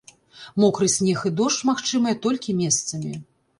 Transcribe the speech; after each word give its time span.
Мокры 0.63 0.87
снег 0.93 1.27
і 1.31 1.33
дождж 1.41 1.61
магчымыя 1.71 2.19
толькі 2.27 2.59
месцамі. 2.65 3.15